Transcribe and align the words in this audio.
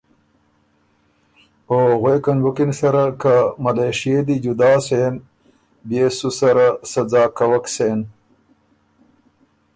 او 1.71 1.77
غوېکن 2.01 2.37
بُکِن 2.43 2.71
سره 2.79 3.03
که 3.21 3.35
ملېشئے 3.63 4.17
دی 4.27 4.35
جدا 4.45 4.71
سېن 4.85 5.13
بيې 5.87 6.05
سُو 6.17 6.29
سره 6.39 6.67
سۀ 6.91 7.01
ځاک 7.11 7.31
کوَک 7.37 7.65
سېن۔ 7.73 7.99